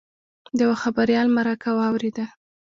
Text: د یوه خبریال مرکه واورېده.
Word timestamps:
د 0.57 0.59
یوه 0.65 0.77
خبریال 0.83 1.27
مرکه 1.37 1.71
واورېده. 1.77 2.25